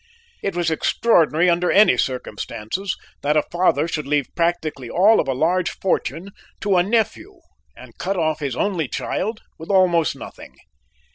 It 0.41 0.55
was 0.55 0.71
extraordinary 0.71 1.47
under 1.47 1.69
any 1.69 1.95
circumstances 1.95 2.97
that 3.21 3.37
a 3.37 3.43
father 3.51 3.87
should 3.87 4.07
leave 4.07 4.33
practically 4.33 4.89
all 4.89 5.19
of 5.19 5.27
a 5.27 5.33
large 5.35 5.69
fortune 5.69 6.31
to 6.61 6.77
a 6.77 6.81
nephew 6.81 7.39
and 7.77 7.95
cut 7.99 8.17
off 8.17 8.39
his 8.39 8.55
only 8.55 8.87
child 8.87 9.41
with 9.59 9.69
almost 9.69 10.15
nothing. 10.15 10.55